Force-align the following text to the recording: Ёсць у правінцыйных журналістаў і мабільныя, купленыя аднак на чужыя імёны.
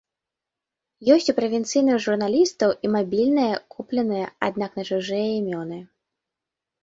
Ёсць 1.15 1.27
у 1.33 1.33
правінцыйных 1.39 1.97
журналістаў 2.05 2.69
і 2.87 2.89
мабільныя, 2.95 3.59
купленыя 3.75 4.31
аднак 4.47 4.71
на 4.79 4.83
чужыя 4.95 5.27
імёны. 5.41 5.77